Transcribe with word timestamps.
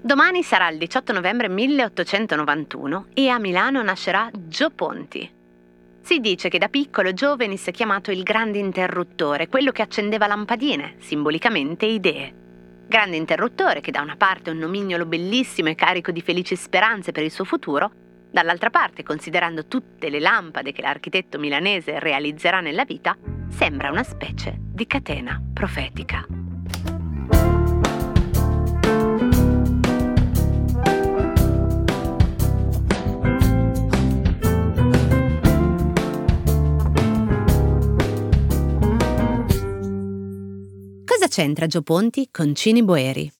Domani 0.00 0.42
sarà 0.42 0.68
il 0.68 0.78
18 0.78 1.12
novembre 1.12 1.48
1891 1.48 3.06
e 3.14 3.28
a 3.28 3.38
Milano 3.38 3.82
nascerà 3.82 4.30
Gio 4.32 4.70
Ponti. 4.70 5.28
Si 6.02 6.20
dice 6.20 6.50
che 6.50 6.58
da 6.58 6.68
piccolo 6.68 7.14
Gio 7.14 7.36
venisse 7.36 7.72
chiamato 7.72 8.10
il 8.10 8.22
grande 8.22 8.58
interruttore, 8.58 9.48
quello 9.48 9.72
che 9.72 9.80
accendeva 9.80 10.26
lampadine, 10.26 10.96
simbolicamente 10.98 11.86
idee. 11.86 12.34
Grande 12.86 13.16
interruttore 13.16 13.80
che 13.80 13.90
da 13.90 14.02
una 14.02 14.16
parte 14.16 14.50
è 14.50 14.52
un 14.52 14.58
nomignolo 14.58 15.06
bellissimo 15.06 15.70
e 15.70 15.74
carico 15.74 16.10
di 16.10 16.20
felici 16.20 16.54
speranze 16.54 17.10
per 17.10 17.24
il 17.24 17.30
suo 17.30 17.44
futuro, 17.44 17.90
dall'altra 18.34 18.68
parte, 18.68 19.04
considerando 19.04 19.66
tutte 19.66 20.10
le 20.10 20.18
lampade 20.18 20.72
che 20.72 20.82
l'architetto 20.82 21.38
milanese 21.38 22.00
realizzerà 22.00 22.58
nella 22.60 22.84
vita, 22.84 23.16
sembra 23.48 23.92
una 23.92 24.02
specie 24.02 24.56
di 24.58 24.88
catena 24.88 25.40
profetica. 25.52 26.26
Cosa 41.04 41.28
c'entra 41.28 41.68
Gio 41.68 41.82
Ponti 41.82 42.28
con 42.32 42.52
Cini 42.56 42.82
Boeri? 42.82 43.33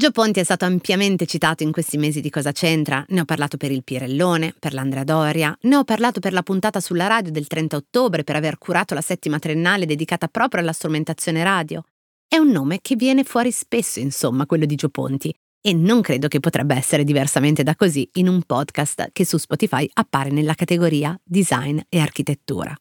Gio 0.00 0.12
Ponti 0.12 0.40
è 0.40 0.44
stato 0.44 0.64
ampiamente 0.64 1.26
citato 1.26 1.62
in 1.62 1.72
questi 1.72 1.98
mesi 1.98 2.22
di 2.22 2.30
Cosa 2.30 2.52
c'entra, 2.52 3.04
ne 3.08 3.20
ho 3.20 3.26
parlato 3.26 3.58
per 3.58 3.70
il 3.70 3.84
Pirellone, 3.84 4.54
per 4.58 4.72
l'Andrea 4.72 5.04
Doria, 5.04 5.54
ne 5.60 5.76
ho 5.76 5.84
parlato 5.84 6.20
per 6.20 6.32
la 6.32 6.42
puntata 6.42 6.80
sulla 6.80 7.06
radio 7.06 7.30
del 7.30 7.46
30 7.46 7.76
ottobre 7.76 8.24
per 8.24 8.34
aver 8.34 8.56
curato 8.56 8.94
la 8.94 9.02
settima 9.02 9.38
triennale 9.38 9.84
dedicata 9.84 10.26
proprio 10.28 10.62
alla 10.62 10.72
strumentazione 10.72 11.44
radio. 11.44 11.82
È 12.26 12.38
un 12.38 12.48
nome 12.48 12.78
che 12.80 12.96
viene 12.96 13.24
fuori 13.24 13.52
spesso, 13.52 14.00
insomma, 14.00 14.46
quello 14.46 14.64
di 14.64 14.74
Gio 14.74 14.88
Ponti, 14.88 15.34
e 15.60 15.74
non 15.74 16.00
credo 16.00 16.28
che 16.28 16.40
potrebbe 16.40 16.74
essere 16.76 17.04
diversamente 17.04 17.62
da 17.62 17.76
così 17.76 18.08
in 18.14 18.28
un 18.28 18.40
podcast 18.44 19.10
che 19.12 19.26
su 19.26 19.36
Spotify 19.36 19.86
appare 19.92 20.30
nella 20.30 20.54
categoria 20.54 21.14
Design 21.22 21.78
e 21.90 21.98
Architettura. 21.98 22.74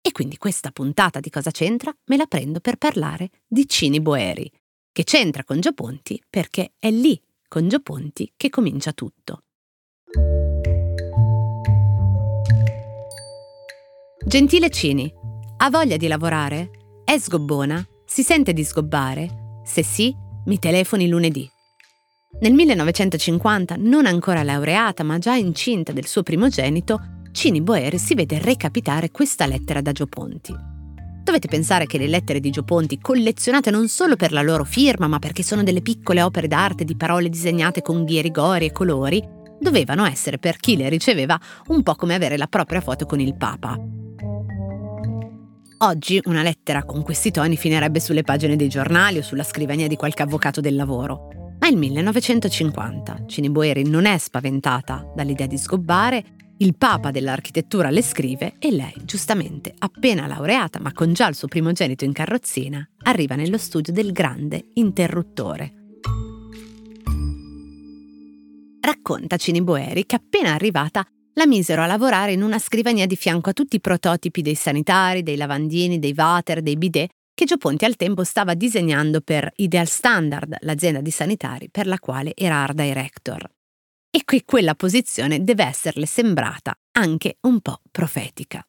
E 0.00 0.12
quindi 0.12 0.36
questa 0.36 0.70
puntata 0.70 1.18
di 1.18 1.28
Cosa 1.28 1.50
c'entra 1.50 1.92
me 2.04 2.16
la 2.16 2.26
prendo 2.26 2.60
per 2.60 2.76
parlare 2.76 3.30
di 3.48 3.66
Cini 3.66 4.00
Boeri, 4.00 4.48
che 4.96 5.04
c'entra 5.04 5.44
con 5.44 5.60
Gio 5.60 5.74
Ponti 5.74 6.18
perché 6.26 6.72
è 6.78 6.90
lì, 6.90 7.20
con 7.48 7.68
Gio 7.68 7.80
Ponti, 7.80 8.32
che 8.34 8.48
comincia 8.48 8.92
tutto. 8.92 9.42
Gentile 14.26 14.70
Cini, 14.70 15.12
ha 15.58 15.68
voglia 15.68 15.98
di 15.98 16.06
lavorare? 16.06 16.70
È 17.04 17.18
sgobbona? 17.18 17.86
Si 18.06 18.22
sente 18.22 18.54
di 18.54 18.64
sgobbare? 18.64 19.60
Se 19.66 19.82
sì, 19.82 20.16
mi 20.46 20.58
telefoni 20.58 21.08
lunedì. 21.08 21.46
Nel 22.40 22.54
1950, 22.54 23.76
non 23.76 24.06
ancora 24.06 24.42
laureata 24.42 25.02
ma 25.02 25.18
già 25.18 25.34
incinta 25.34 25.92
del 25.92 26.06
suo 26.06 26.22
primogenito, 26.22 27.20
Cini 27.32 27.60
Boeri 27.60 27.98
si 27.98 28.14
vede 28.14 28.38
recapitare 28.38 29.10
questa 29.10 29.44
lettera 29.44 29.82
da 29.82 29.92
Gio 29.92 30.06
Ponti. 30.06 30.75
Dovete 31.26 31.48
pensare 31.48 31.86
che 31.86 31.98
le 31.98 32.06
lettere 32.06 32.38
di 32.38 32.50
Gio 32.50 32.62
Ponti, 32.62 33.00
collezionate 33.00 33.72
non 33.72 33.88
solo 33.88 34.14
per 34.14 34.30
la 34.30 34.42
loro 34.42 34.62
firma, 34.62 35.08
ma 35.08 35.18
perché 35.18 35.42
sono 35.42 35.64
delle 35.64 35.82
piccole 35.82 36.22
opere 36.22 36.46
d'arte 36.46 36.84
di 36.84 36.94
parole 36.94 37.28
disegnate 37.28 37.82
con 37.82 38.04
ghierigori 38.04 38.66
e 38.66 38.70
colori, 38.70 39.20
dovevano 39.58 40.06
essere 40.06 40.38
per 40.38 40.56
chi 40.58 40.76
le 40.76 40.88
riceveva 40.88 41.36
un 41.66 41.82
po' 41.82 41.96
come 41.96 42.14
avere 42.14 42.36
la 42.36 42.46
propria 42.46 42.80
foto 42.80 43.06
con 43.06 43.18
il 43.18 43.34
Papa. 43.36 43.76
Oggi 45.78 46.20
una 46.26 46.42
lettera 46.42 46.84
con 46.84 47.02
questi 47.02 47.32
toni 47.32 47.56
finirebbe 47.56 47.98
sulle 47.98 48.22
pagine 48.22 48.54
dei 48.54 48.68
giornali 48.68 49.18
o 49.18 49.22
sulla 49.22 49.42
scrivania 49.42 49.88
di 49.88 49.96
qualche 49.96 50.22
avvocato 50.22 50.60
del 50.60 50.76
lavoro. 50.76 51.56
Ma 51.58 51.66
il 51.66 51.76
1950, 51.76 53.24
Cini 53.26 53.50
Boeri 53.50 53.82
non 53.82 54.04
è 54.04 54.16
spaventata 54.16 55.04
dall'idea 55.12 55.48
di 55.48 55.58
sgobbare 55.58 56.24
il 56.58 56.74
papa 56.76 57.10
dell'architettura 57.10 57.90
le 57.90 58.02
scrive 58.02 58.54
e 58.58 58.70
lei, 58.70 58.94
giustamente, 59.04 59.74
appena 59.76 60.26
laureata 60.26 60.80
ma 60.80 60.92
con 60.92 61.12
già 61.12 61.28
il 61.28 61.34
suo 61.34 61.48
primogenito 61.48 62.04
in 62.04 62.12
carrozzina, 62.12 62.86
arriva 63.04 63.34
nello 63.34 63.58
studio 63.58 63.92
del 63.92 64.12
grande 64.12 64.70
interruttore. 64.74 65.72
Racconta 68.80 69.36
Cini 69.36 69.62
Boeri 69.62 70.06
che 70.06 70.16
appena 70.16 70.54
arrivata 70.54 71.04
la 71.34 71.46
misero 71.46 71.82
a 71.82 71.86
lavorare 71.86 72.32
in 72.32 72.42
una 72.42 72.58
scrivania 72.58 73.04
di 73.04 73.16
fianco 73.16 73.50
a 73.50 73.52
tutti 73.52 73.76
i 73.76 73.80
prototipi 73.80 74.40
dei 74.40 74.54
sanitari, 74.54 75.22
dei 75.22 75.36
lavandini, 75.36 75.98
dei 75.98 76.14
water, 76.16 76.62
dei 76.62 76.76
bidet 76.76 77.10
che 77.34 77.44
Gio 77.44 77.58
Ponti 77.58 77.84
al 77.84 77.96
tempo 77.96 78.24
stava 78.24 78.54
disegnando 78.54 79.20
per 79.20 79.52
Ideal 79.56 79.86
Standard, 79.86 80.56
l'azienda 80.60 81.02
di 81.02 81.10
sanitari 81.10 81.68
per 81.70 81.86
la 81.86 81.98
quale 81.98 82.32
era 82.34 82.62
art 82.62 82.74
director 82.74 83.46
e 84.16 84.22
che 84.24 84.44
quella 84.46 84.74
posizione 84.74 85.44
deve 85.44 85.64
esserle 85.64 86.06
sembrata 86.06 86.74
anche 86.92 87.36
un 87.42 87.60
po' 87.60 87.82
profetica. 87.90 88.66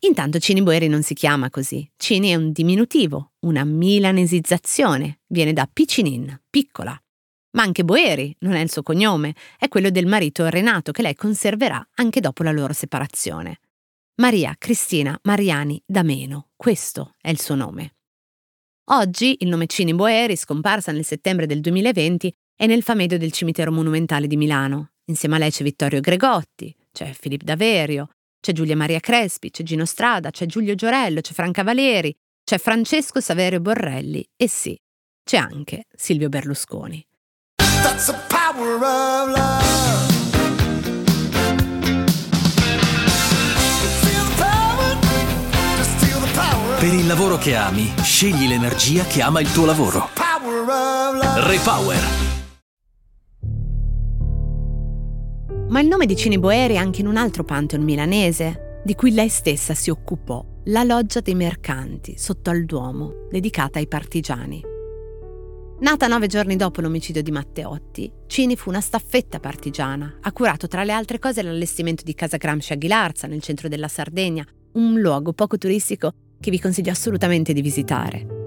Intanto 0.00 0.38
Cini 0.38 0.62
Boeri 0.62 0.86
non 0.86 1.02
si 1.02 1.14
chiama 1.14 1.48
così. 1.48 1.90
Cini 1.96 2.28
è 2.28 2.34
un 2.34 2.52
diminutivo, 2.52 3.32
una 3.46 3.64
milanesizzazione, 3.64 5.20
viene 5.28 5.54
da 5.54 5.66
Piccinin, 5.66 6.42
piccola. 6.50 6.94
Ma 7.52 7.62
anche 7.62 7.86
Boeri 7.86 8.36
non 8.40 8.52
è 8.52 8.60
il 8.60 8.70
suo 8.70 8.82
cognome, 8.82 9.34
è 9.56 9.68
quello 9.68 9.88
del 9.88 10.04
marito 10.04 10.46
Renato 10.46 10.92
che 10.92 11.00
lei 11.00 11.14
conserverà 11.14 11.82
anche 11.94 12.20
dopo 12.20 12.42
la 12.42 12.52
loro 12.52 12.74
separazione. 12.74 13.60
Maria 14.16 14.54
Cristina 14.58 15.18
Mariani 15.22 15.82
D'Ameno, 15.86 16.50
questo 16.54 17.14
è 17.18 17.30
il 17.30 17.40
suo 17.40 17.54
nome. 17.54 17.94
Oggi 18.90 19.36
il 19.38 19.48
nome 19.48 19.66
Cini 19.66 19.94
Boeri, 19.94 20.36
scomparsa 20.36 20.92
nel 20.92 21.06
settembre 21.06 21.46
del 21.46 21.62
2020, 21.62 22.34
è 22.60 22.66
nel 22.66 22.82
famedio 22.82 23.16
del 23.16 23.32
cimitero 23.32 23.72
monumentale 23.72 24.26
di 24.26 24.36
Milano. 24.36 24.90
Insieme 25.06 25.36
a 25.36 25.38
lei 25.38 25.50
c'è 25.50 25.62
Vittorio 25.62 26.00
Gregotti, 26.00 26.76
c'è 26.92 27.10
Filippo 27.18 27.46
Daverio, 27.46 28.10
c'è 28.38 28.52
Giulia 28.52 28.76
Maria 28.76 29.00
Crespi, 29.00 29.50
c'è 29.50 29.62
Gino 29.62 29.86
Strada, 29.86 30.30
c'è 30.30 30.44
Giulio 30.44 30.74
Giorello, 30.74 31.22
c'è 31.22 31.32
Franca 31.32 31.62
Valeri, 31.62 32.14
c'è 32.44 32.58
Francesco 32.58 33.18
Saverio 33.18 33.60
Borrelli 33.60 34.22
e 34.36 34.46
sì, 34.46 34.78
c'è 35.24 35.38
anche 35.38 35.84
Silvio 35.96 36.28
Berlusconi. 36.28 37.02
Per 46.78 46.92
il 46.92 47.06
lavoro 47.06 47.38
che 47.38 47.54
ami, 47.54 47.90
scegli 48.02 48.46
l'energia 48.46 49.04
che 49.04 49.22
ama 49.22 49.40
il 49.40 49.50
tuo 49.50 49.64
lavoro. 49.64 50.10
Repower 51.46 52.29
Ma 55.70 55.80
il 55.80 55.86
nome 55.86 56.06
di 56.06 56.16
Cini 56.16 56.36
Boeri 56.36 56.74
è 56.74 56.78
anche 56.78 57.00
in 57.00 57.06
un 57.06 57.16
altro 57.16 57.44
pantheon 57.44 57.84
milanese, 57.84 58.80
di 58.84 58.96
cui 58.96 59.12
lei 59.12 59.28
stessa 59.28 59.72
si 59.72 59.88
occupò, 59.88 60.44
la 60.64 60.82
Loggia 60.82 61.20
dei 61.20 61.36
Mercanti, 61.36 62.14
sotto 62.18 62.50
al 62.50 62.64
Duomo, 62.64 63.28
dedicata 63.30 63.78
ai 63.78 63.86
partigiani. 63.86 64.60
Nata 65.78 66.08
nove 66.08 66.26
giorni 66.26 66.56
dopo 66.56 66.80
l'omicidio 66.80 67.22
di 67.22 67.30
Matteotti, 67.30 68.10
Cini 68.26 68.56
fu 68.56 68.68
una 68.68 68.80
staffetta 68.80 69.38
partigiana, 69.38 70.18
ha 70.20 70.32
curato 70.32 70.66
tra 70.66 70.82
le 70.82 70.90
altre 70.90 71.20
cose 71.20 71.40
l'allestimento 71.40 72.02
di 72.02 72.14
Casa 72.14 72.36
Gramsci 72.36 72.72
a 72.72 72.76
Ghilarza, 72.76 73.28
nel 73.28 73.40
centro 73.40 73.68
della 73.68 73.86
Sardegna, 73.86 74.44
un 74.72 74.98
luogo 74.98 75.32
poco 75.32 75.56
turistico 75.56 76.10
che 76.40 76.50
vi 76.50 76.58
consiglio 76.58 76.90
assolutamente 76.90 77.52
di 77.52 77.62
visitare. 77.62 78.39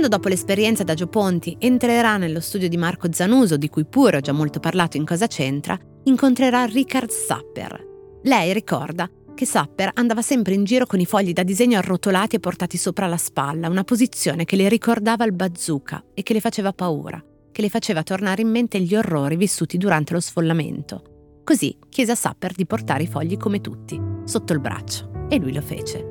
Quando 0.00 0.16
dopo 0.16 0.30
l'esperienza 0.30 0.82
da 0.82 0.94
Gio 0.94 1.08
Ponti 1.08 1.54
entrerà 1.58 2.16
nello 2.16 2.40
studio 2.40 2.70
di 2.70 2.78
Marco 2.78 3.12
Zanuso, 3.12 3.58
di 3.58 3.68
cui 3.68 3.84
pure 3.84 4.16
ho 4.16 4.20
già 4.20 4.32
molto 4.32 4.58
parlato 4.58 4.96
in 4.96 5.04
Cosa 5.04 5.26
c'entra, 5.26 5.78
incontrerà 6.04 6.64
Richard 6.64 7.10
Sapper. 7.10 7.86
Lei 8.22 8.54
ricorda 8.54 9.10
che 9.34 9.44
Sapper 9.44 9.90
andava 9.92 10.22
sempre 10.22 10.54
in 10.54 10.64
giro 10.64 10.86
con 10.86 11.00
i 11.00 11.04
fogli 11.04 11.34
da 11.34 11.42
disegno 11.42 11.76
arrotolati 11.76 12.36
e 12.36 12.40
portati 12.40 12.78
sopra 12.78 13.08
la 13.08 13.18
spalla, 13.18 13.68
una 13.68 13.84
posizione 13.84 14.46
che 14.46 14.56
le 14.56 14.70
ricordava 14.70 15.26
il 15.26 15.34
bazooka 15.34 16.02
e 16.14 16.22
che 16.22 16.32
le 16.32 16.40
faceva 16.40 16.72
paura, 16.72 17.22
che 17.52 17.60
le 17.60 17.68
faceva 17.68 18.02
tornare 18.02 18.40
in 18.40 18.48
mente 18.48 18.80
gli 18.80 18.94
orrori 18.94 19.36
vissuti 19.36 19.76
durante 19.76 20.14
lo 20.14 20.20
sfollamento. 20.20 21.42
Così 21.44 21.76
chiese 21.90 22.12
a 22.12 22.16
Sapper 22.16 22.54
di 22.54 22.64
portare 22.64 23.02
i 23.02 23.06
fogli 23.06 23.36
come 23.36 23.60
tutti, 23.60 24.00
sotto 24.24 24.54
il 24.54 24.60
braccio, 24.60 25.26
e 25.28 25.36
lui 25.38 25.52
lo 25.52 25.60
fece. 25.60 26.09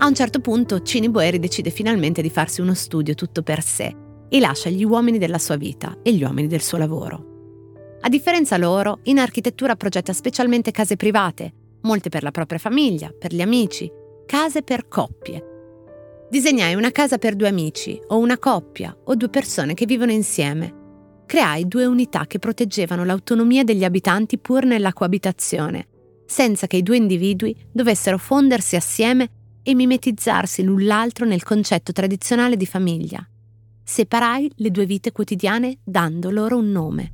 A 0.00 0.06
un 0.06 0.14
certo 0.14 0.38
punto 0.38 0.82
Cini 0.82 1.10
Boeri 1.10 1.40
decide 1.40 1.70
finalmente 1.70 2.22
di 2.22 2.30
farsi 2.30 2.60
uno 2.60 2.72
studio 2.74 3.14
tutto 3.14 3.42
per 3.42 3.60
sé 3.60 3.92
e 4.28 4.38
lascia 4.38 4.70
gli 4.70 4.84
uomini 4.84 5.18
della 5.18 5.38
sua 5.38 5.56
vita 5.56 5.98
e 6.04 6.12
gli 6.12 6.22
uomini 6.22 6.46
del 6.46 6.62
suo 6.62 6.78
lavoro. 6.78 7.96
A 8.02 8.08
differenza 8.08 8.56
loro, 8.58 9.00
in 9.04 9.18
architettura 9.18 9.74
progetta 9.74 10.12
specialmente 10.12 10.70
case 10.70 10.94
private, 10.94 11.52
molte 11.82 12.10
per 12.10 12.22
la 12.22 12.30
propria 12.30 12.60
famiglia, 12.60 13.12
per 13.16 13.34
gli 13.34 13.42
amici, 13.42 13.90
case 14.24 14.62
per 14.62 14.86
coppie. 14.86 15.44
Disegnai 16.30 16.76
una 16.76 16.92
casa 16.92 17.18
per 17.18 17.34
due 17.34 17.48
amici, 17.48 18.00
o 18.06 18.18
una 18.18 18.38
coppia, 18.38 18.96
o 19.06 19.16
due 19.16 19.30
persone 19.30 19.74
che 19.74 19.84
vivono 19.84 20.12
insieme. 20.12 21.22
Creai 21.26 21.66
due 21.66 21.86
unità 21.86 22.26
che 22.28 22.38
proteggevano 22.38 23.04
l'autonomia 23.04 23.64
degli 23.64 23.82
abitanti 23.82 24.38
pur 24.38 24.64
nella 24.64 24.92
coabitazione, 24.92 25.88
senza 26.24 26.68
che 26.68 26.76
i 26.76 26.84
due 26.84 26.98
individui 26.98 27.56
dovessero 27.72 28.16
fondersi 28.16 28.76
assieme 28.76 29.30
e 29.68 29.74
mimetizzarsi 29.74 30.62
l'un 30.62 30.82
l'altro 30.82 31.26
nel 31.26 31.42
concetto 31.42 31.92
tradizionale 31.92 32.56
di 32.56 32.64
famiglia. 32.64 33.22
Separai 33.84 34.50
le 34.56 34.70
due 34.70 34.86
vite 34.86 35.12
quotidiane 35.12 35.80
dando 35.84 36.30
loro 36.30 36.56
un 36.56 36.70
nome. 36.70 37.12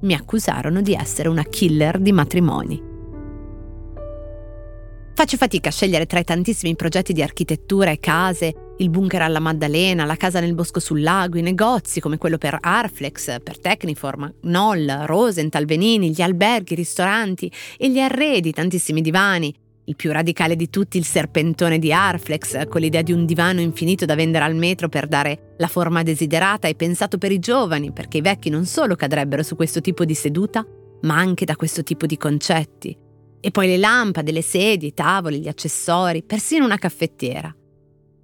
Mi 0.00 0.12
accusarono 0.14 0.82
di 0.82 0.94
essere 0.94 1.28
una 1.28 1.44
killer 1.44 2.00
di 2.00 2.10
matrimoni. 2.10 2.82
Faccio 5.14 5.36
fatica 5.36 5.68
a 5.68 5.72
scegliere 5.72 6.06
tra 6.06 6.18
i 6.18 6.24
tantissimi 6.24 6.74
progetti 6.74 7.12
di 7.12 7.22
architettura 7.22 7.92
e 7.92 8.00
case, 8.00 8.72
il 8.78 8.90
bunker 8.90 9.22
alla 9.22 9.38
Maddalena, 9.38 10.04
la 10.04 10.16
casa 10.16 10.40
nel 10.40 10.56
bosco 10.56 10.80
sul 10.80 11.02
lago, 11.02 11.38
i 11.38 11.42
negozi 11.42 12.00
come 12.00 12.18
quello 12.18 12.36
per 12.36 12.58
Arflex, 12.60 13.40
per 13.44 13.60
Techniform, 13.60 14.38
Noll, 14.40 15.04
Rosenthal, 15.04 15.66
Venini, 15.66 16.10
gli 16.10 16.20
alberghi, 16.20 16.72
i 16.72 16.76
ristoranti 16.76 17.52
e 17.78 17.88
gli 17.88 18.00
arredi, 18.00 18.50
tantissimi 18.50 19.02
divani. 19.02 19.54
Il 19.84 19.96
più 19.96 20.12
radicale 20.12 20.54
di 20.54 20.70
tutti 20.70 20.96
il 20.96 21.04
serpentone 21.04 21.80
di 21.80 21.92
Arflex, 21.92 22.68
con 22.68 22.80
l'idea 22.80 23.02
di 23.02 23.12
un 23.12 23.26
divano 23.26 23.60
infinito 23.60 24.04
da 24.04 24.14
vendere 24.14 24.44
al 24.44 24.54
metro 24.54 24.88
per 24.88 25.08
dare 25.08 25.54
la 25.58 25.66
forma 25.66 26.04
desiderata 26.04 26.68
e 26.68 26.76
pensato 26.76 27.18
per 27.18 27.32
i 27.32 27.40
giovani, 27.40 27.90
perché 27.90 28.18
i 28.18 28.22
vecchi 28.22 28.48
non 28.48 28.64
solo 28.64 28.94
cadrebbero 28.94 29.42
su 29.42 29.56
questo 29.56 29.80
tipo 29.80 30.04
di 30.04 30.14
seduta, 30.14 30.64
ma 31.02 31.16
anche 31.16 31.44
da 31.44 31.56
questo 31.56 31.82
tipo 31.82 32.06
di 32.06 32.16
concetti. 32.16 32.96
E 33.40 33.50
poi 33.50 33.66
le 33.66 33.76
lampade, 33.76 34.30
le 34.30 34.42
sedie, 34.42 34.90
i 34.90 34.94
tavoli, 34.94 35.40
gli 35.40 35.48
accessori, 35.48 36.22
persino 36.22 36.64
una 36.64 36.78
caffettiera. 36.78 37.52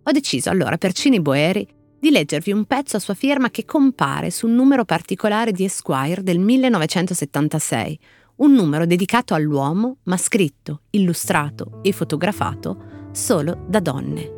Ho 0.05 0.12
deciso 0.12 0.50
allora 0.50 0.78
per 0.78 0.93
Cini 0.93 1.20
Boeri 1.20 1.66
di 1.99 2.10
leggervi 2.10 2.52
un 2.52 2.66
pezzo 2.66 2.96
a 2.96 3.00
sua 3.00 3.14
firma 3.14 3.50
che 3.50 3.64
compare 3.64 4.31
su 4.31 4.46
un 4.46 4.55
numero 4.55 4.84
particolare 4.84 5.50
di 5.50 5.64
Esquire 5.64 6.22
del 6.22 6.38
1976, 6.38 7.99
un 8.38 8.52
numero 8.52 8.87
dedicato 8.87 9.35
all'uomo, 9.35 9.99
ma 10.05 10.17
scritto, 10.17 10.82
illustrato 10.90 11.81
e 11.82 11.93
fotografato 11.93 13.11
solo 13.12 13.64
da 13.69 13.81
donne. 13.81 14.37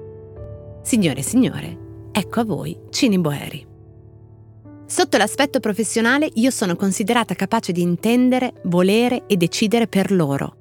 Signore 0.82 1.20
e 1.20 1.22
signore, 1.22 1.78
ecco 2.12 2.40
a 2.40 2.44
voi 2.44 2.78
Cini 2.90 3.18
Boeri. 3.18 3.66
Sotto 4.86 5.16
l'aspetto 5.16 5.60
professionale 5.60 6.28
io 6.34 6.50
sono 6.50 6.76
considerata 6.76 7.34
capace 7.34 7.72
di 7.72 7.82
intendere, 7.82 8.54
volere 8.64 9.26
e 9.26 9.36
decidere 9.36 9.86
per 9.86 10.10
loro 10.10 10.56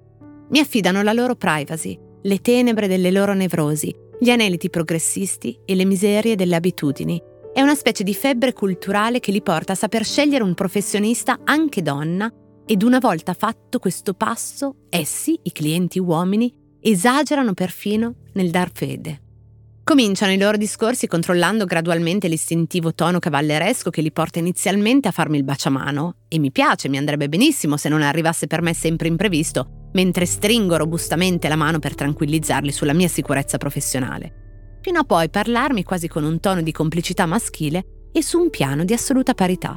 mi 0.49 0.59
affidano 0.59 1.01
la 1.03 1.13
loro 1.13 1.35
privacy, 1.35 1.97
le 2.21 2.39
tenebre 2.39 2.87
delle 2.87 3.11
loro 3.11 3.33
nevrosi, 3.33 3.93
gli 4.19 4.29
aneliti 4.29 4.69
progressisti 4.69 5.57
e 5.65 5.75
le 5.75 5.85
miserie 5.85 6.35
delle 6.35 6.55
abitudini. 6.55 7.21
È 7.53 7.61
una 7.61 7.75
specie 7.75 8.03
di 8.03 8.13
febbre 8.13 8.53
culturale 8.53 9.19
che 9.19 9.31
li 9.31 9.41
porta 9.41 9.73
a 9.73 9.75
saper 9.75 10.03
scegliere 10.03 10.43
un 10.43 10.53
professionista 10.53 11.39
anche 11.43 11.81
donna 11.81 12.31
ed 12.71 12.83
una 12.83 12.99
volta 12.99 13.33
fatto 13.33 13.79
questo 13.79 14.13
passo, 14.13 14.75
essi, 14.89 15.39
i 15.41 15.51
clienti 15.51 15.97
uomini, 15.97 16.53
esagerano 16.79 17.55
perfino 17.55 18.17
nel 18.33 18.51
dar 18.51 18.69
fede. 18.71 19.21
Cominciano 19.83 20.33
i 20.33 20.37
loro 20.37 20.55
discorsi 20.55 21.07
controllando 21.07 21.65
gradualmente 21.65 22.27
l'istintivo 22.27 22.93
tono 22.93 23.17
cavalleresco 23.17 23.89
che 23.89 24.03
li 24.03 24.11
porta 24.11 24.37
inizialmente 24.37 25.07
a 25.07 25.11
farmi 25.11 25.37
il 25.37 25.43
baciamano, 25.45 26.17
e 26.27 26.37
mi 26.37 26.51
piace, 26.51 26.89
mi 26.89 26.99
andrebbe 26.99 27.27
benissimo 27.27 27.75
se 27.75 27.89
non 27.89 28.03
arrivasse 28.03 28.45
per 28.45 28.61
me 28.61 28.75
sempre 28.75 29.07
imprevisto, 29.07 29.89
mentre 29.93 30.27
stringo 30.27 30.77
robustamente 30.77 31.47
la 31.47 31.55
mano 31.55 31.79
per 31.79 31.95
tranquillizzarli 31.95 32.71
sulla 32.71 32.93
mia 32.93 33.07
sicurezza 33.07 33.57
professionale, 33.57 34.77
fino 34.81 34.99
a 34.99 35.05
poi 35.05 35.27
parlarmi 35.31 35.81
quasi 35.81 36.07
con 36.07 36.23
un 36.23 36.39
tono 36.39 36.61
di 36.61 36.71
complicità 36.71 37.25
maschile 37.25 38.09
e 38.11 38.21
su 38.21 38.39
un 38.39 38.51
piano 38.51 38.83
di 38.83 38.93
assoluta 38.93 39.33
parità. 39.33 39.75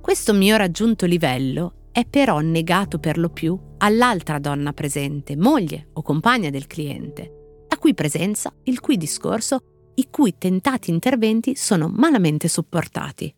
Questo 0.00 0.32
mio 0.32 0.56
raggiunto 0.56 1.04
livello 1.06 1.72
è 1.98 2.06
però 2.06 2.38
negato 2.38 3.00
per 3.00 3.18
lo 3.18 3.28
più 3.28 3.58
all'altra 3.78 4.38
donna 4.38 4.72
presente, 4.72 5.36
moglie 5.36 5.88
o 5.94 6.02
compagna 6.02 6.48
del 6.48 6.68
cliente, 6.68 7.64
la 7.68 7.76
cui 7.76 7.92
presenza, 7.92 8.54
il 8.64 8.78
cui 8.78 8.96
discorso, 8.96 9.90
i 9.96 10.06
cui 10.08 10.36
tentati 10.38 10.90
interventi 10.90 11.56
sono 11.56 11.88
malamente 11.88 12.46
sopportati. 12.46 13.34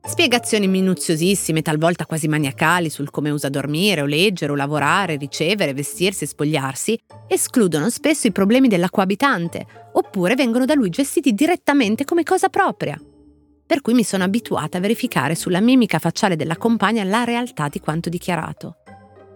Spiegazioni 0.00 0.68
minuziosissime, 0.68 1.60
talvolta 1.60 2.06
quasi 2.06 2.28
maniacali, 2.28 2.88
sul 2.88 3.10
come 3.10 3.30
usa 3.30 3.48
dormire 3.48 4.02
o 4.02 4.06
leggere 4.06 4.52
o 4.52 4.54
lavorare, 4.54 5.16
ricevere, 5.16 5.74
vestirsi 5.74 6.22
e 6.22 6.28
spogliarsi, 6.28 6.96
escludono 7.26 7.90
spesso 7.90 8.28
i 8.28 8.32
problemi 8.32 8.68
della 8.68 8.90
coabitante, 8.90 9.66
oppure 9.94 10.36
vengono 10.36 10.66
da 10.66 10.74
lui 10.74 10.88
gestiti 10.88 11.32
direttamente 11.32 12.04
come 12.04 12.22
cosa 12.22 12.48
propria. 12.48 12.96
Per 13.66 13.80
cui 13.82 13.94
mi 13.94 14.04
sono 14.04 14.24
abituata 14.24 14.78
a 14.78 14.80
verificare 14.80 15.34
sulla 15.34 15.60
mimica 15.60 15.98
facciale 15.98 16.36
della 16.36 16.56
compagna 16.56 17.04
la 17.04 17.24
realtà 17.24 17.68
di 17.68 17.80
quanto 17.80 18.08
dichiarato. 18.08 18.76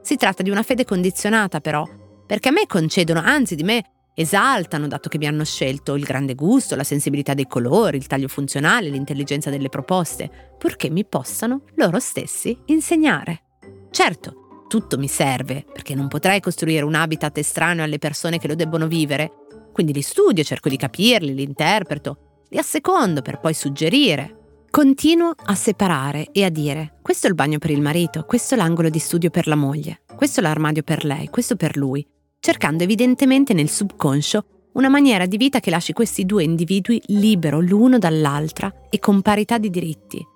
Si 0.02 0.16
tratta 0.16 0.42
di 0.42 0.50
una 0.50 0.62
fede 0.62 0.84
condizionata, 0.84 1.60
però, 1.60 1.86
perché 2.26 2.48
a 2.48 2.52
me 2.52 2.66
concedono, 2.66 3.20
anzi 3.20 3.54
di 3.54 3.64
me 3.64 3.84
Esaltano, 4.20 4.86
dato 4.86 5.08
che 5.08 5.16
mi 5.16 5.26
hanno 5.26 5.44
scelto, 5.44 5.94
il 5.94 6.04
grande 6.04 6.34
gusto, 6.34 6.76
la 6.76 6.84
sensibilità 6.84 7.32
dei 7.32 7.46
colori, 7.46 7.96
il 7.96 8.06
taglio 8.06 8.28
funzionale, 8.28 8.90
l'intelligenza 8.90 9.48
delle 9.48 9.70
proposte, 9.70 10.54
purché 10.58 10.90
mi 10.90 11.06
possano 11.06 11.62
loro 11.76 11.98
stessi 12.00 12.54
insegnare. 12.66 13.44
Certo, 13.90 14.64
tutto 14.68 14.98
mi 14.98 15.08
serve, 15.08 15.64
perché 15.72 15.94
non 15.94 16.08
potrei 16.08 16.40
costruire 16.40 16.84
un 16.84 16.96
habitat 16.96 17.38
estraneo 17.38 17.82
alle 17.82 17.98
persone 17.98 18.38
che 18.38 18.48
lo 18.48 18.54
debbono 18.54 18.88
vivere, 18.88 19.30
quindi 19.72 19.94
li 19.94 20.02
studio, 20.02 20.42
cerco 20.42 20.68
di 20.68 20.76
capirli, 20.76 21.32
li 21.32 21.42
interpreto, 21.42 22.29
li 22.50 22.58
assecondo 22.58 23.22
per 23.22 23.40
poi 23.40 23.54
suggerire. 23.54 24.36
Continuo 24.70 25.32
a 25.36 25.54
separare 25.54 26.28
e 26.30 26.44
a 26.44 26.50
dire, 26.50 26.98
questo 27.02 27.26
è 27.26 27.30
il 27.30 27.34
bagno 27.34 27.58
per 27.58 27.70
il 27.70 27.80
marito, 27.80 28.24
questo 28.24 28.54
è 28.54 28.56
l'angolo 28.56 28.88
di 28.88 29.00
studio 29.00 29.30
per 29.30 29.48
la 29.48 29.56
moglie, 29.56 30.02
questo 30.14 30.38
è 30.38 30.42
l'armadio 30.42 30.82
per 30.82 31.04
lei, 31.04 31.28
questo 31.28 31.56
per 31.56 31.76
lui 31.76 32.06
cercando 32.40 32.82
evidentemente 32.82 33.52
nel 33.52 33.68
subconscio 33.68 34.44
una 34.72 34.88
maniera 34.88 35.26
di 35.26 35.36
vita 35.36 35.60
che 35.60 35.70
lasci 35.70 35.92
questi 35.92 36.24
due 36.24 36.42
individui 36.42 37.00
libero 37.06 37.60
l'uno 37.60 37.98
dall'altra 37.98 38.72
e 38.88 38.98
con 38.98 39.20
parità 39.20 39.58
di 39.58 39.68
diritti. 39.68 40.26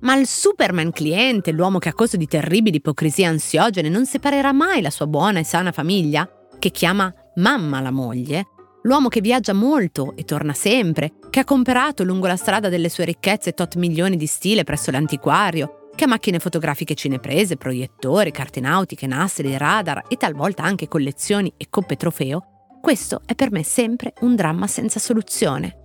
Ma 0.00 0.14
il 0.14 0.28
Superman 0.28 0.92
cliente, 0.92 1.50
l'uomo 1.50 1.78
che 1.78 1.88
a 1.88 1.92
causa 1.92 2.16
di 2.16 2.26
terribili 2.26 2.76
ipocrisie 2.76 3.24
ansiogene 3.24 3.88
non 3.88 4.06
separerà 4.06 4.52
mai 4.52 4.80
la 4.80 4.90
sua 4.90 5.08
buona 5.08 5.40
e 5.40 5.44
sana 5.44 5.72
famiglia, 5.72 6.28
che 6.58 6.70
chiama 6.70 7.12
mamma 7.36 7.80
la 7.80 7.90
moglie, 7.90 8.46
l'uomo 8.88 9.08
che 9.08 9.20
viaggia 9.20 9.52
molto 9.52 10.14
e 10.16 10.24
torna 10.24 10.54
sempre, 10.54 11.12
che 11.28 11.40
ha 11.40 11.44
comperato 11.44 12.04
lungo 12.04 12.26
la 12.26 12.36
strada 12.36 12.70
delle 12.70 12.88
sue 12.88 13.04
ricchezze 13.04 13.52
tot 13.52 13.76
milioni 13.76 14.16
di 14.16 14.26
stile 14.26 14.64
presso 14.64 14.90
l'antiquario, 14.90 15.90
che 15.94 16.04
ha 16.04 16.08
macchine 16.08 16.38
fotografiche 16.38 16.94
cineprese, 16.94 17.58
proiettori, 17.58 18.30
carte 18.30 18.60
nautiche, 18.60 19.06
nastri, 19.06 19.54
radar 19.58 20.04
e 20.08 20.16
talvolta 20.16 20.62
anche 20.62 20.88
collezioni 20.88 21.52
e 21.58 21.66
coppe 21.68 21.96
trofeo, 21.96 22.78
questo 22.80 23.20
è 23.26 23.34
per 23.34 23.50
me 23.50 23.62
sempre 23.62 24.14
un 24.20 24.34
dramma 24.34 24.66
senza 24.66 24.98
soluzione. 24.98 25.76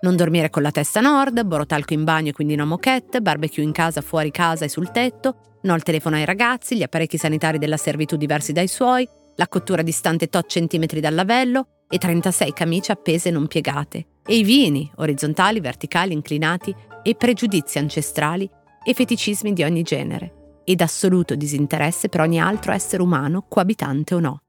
Non 0.00 0.16
dormire 0.16 0.50
con 0.50 0.62
la 0.62 0.72
testa 0.72 1.00
nord, 1.00 1.44
borotalco 1.44 1.92
in 1.92 2.02
bagno 2.02 2.30
e 2.30 2.32
quindi 2.32 2.56
no 2.56 2.66
moquette, 2.66 3.20
barbecue 3.22 3.62
in 3.62 3.70
casa, 3.70 4.00
fuori 4.00 4.32
casa 4.32 4.64
e 4.64 4.68
sul 4.68 4.90
tetto, 4.90 5.58
no 5.62 5.72
al 5.72 5.84
telefono 5.84 6.16
ai 6.16 6.24
ragazzi, 6.24 6.76
gli 6.76 6.82
apparecchi 6.82 7.16
sanitari 7.16 7.58
della 7.58 7.76
servitù 7.76 8.16
diversi 8.16 8.52
dai 8.52 8.66
suoi, 8.66 9.08
la 9.36 9.46
cottura 9.46 9.82
distante 9.82 10.26
tot 10.26 10.48
centimetri 10.48 10.98
dal 10.98 11.14
lavello 11.14 11.66
e 11.92 11.98
36 11.98 12.52
camicie 12.52 12.92
appese 12.92 13.30
non 13.30 13.48
piegate, 13.48 14.06
e 14.24 14.36
i 14.36 14.44
vini, 14.44 14.88
orizzontali, 14.96 15.58
verticali, 15.58 16.12
inclinati, 16.12 16.72
e 17.02 17.16
pregiudizi 17.16 17.78
ancestrali 17.78 18.48
e 18.84 18.94
feticismi 18.94 19.52
di 19.52 19.64
ogni 19.64 19.82
genere, 19.82 20.60
ed 20.64 20.80
assoluto 20.82 21.34
disinteresse 21.34 22.08
per 22.08 22.20
ogni 22.20 22.40
altro 22.40 22.70
essere 22.70 23.02
umano, 23.02 23.44
coabitante 23.48 24.14
o 24.14 24.20
no. 24.20 24.42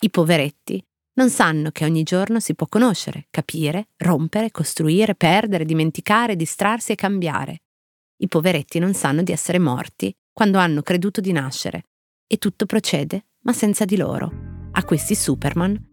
I 0.00 0.08
poveretti 0.08 0.82
non 1.14 1.28
sanno 1.28 1.70
che 1.70 1.84
ogni 1.84 2.04
giorno 2.04 2.40
si 2.40 2.54
può 2.54 2.66
conoscere, 2.68 3.26
capire, 3.30 3.88
rompere, 3.98 4.50
costruire, 4.50 5.14
perdere, 5.14 5.66
dimenticare, 5.66 6.36
distrarsi 6.36 6.92
e 6.92 6.96
cambiare. 6.96 7.62
I 8.16 8.28
poveretti 8.28 8.78
non 8.78 8.94
sanno 8.94 9.22
di 9.22 9.32
essere 9.32 9.58
morti 9.58 10.14
quando 10.32 10.58
hanno 10.58 10.80
creduto 10.80 11.20
di 11.20 11.32
nascere, 11.32 11.84
e 12.26 12.38
tutto 12.38 12.64
procede, 12.64 13.26
ma 13.42 13.52
senza 13.52 13.84
di 13.84 13.96
loro. 13.96 14.32
A 14.72 14.84
questi 14.84 15.14
Superman, 15.14 15.92